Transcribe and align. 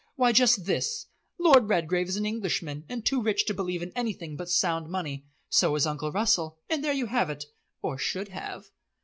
Why 0.15 0.31
just 0.31 0.65
this, 0.65 1.05
Lord 1.37 1.69
Redgrave 1.69 2.07
is 2.07 2.15
an 2.17 2.25
Englishman 2.25 2.85
and 2.89 3.05
too 3.05 3.21
rich 3.21 3.45
to 3.45 3.53
believe 3.53 3.83
in 3.83 3.91
anything 3.95 4.35
but 4.35 4.49
sound 4.49 4.89
money, 4.89 5.27
so 5.47 5.75
is 5.75 5.85
Uncle 5.85 6.11
Russell, 6.11 6.57
and 6.71 6.83
there 6.83 6.91
you 6.91 7.05
have 7.05 7.29
it, 7.29 7.45
or 7.83 7.99
should 7.99 8.29
have." 8.29 8.63